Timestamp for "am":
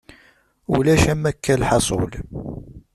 1.13-1.23